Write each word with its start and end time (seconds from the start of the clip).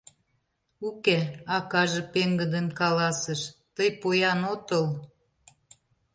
—Уке,— 0.87 1.19
акаже 1.57 2.01
пеҥгыдын 2.13 2.67
каласыш,— 2.79 3.41
тый 3.75 3.89
поян 4.01 4.39
отыл. 4.53 4.85